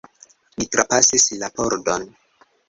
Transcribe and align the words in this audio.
Ni 0.61 0.65
trapasis 0.75 1.27
la 1.43 1.51
pordon. 1.61 2.09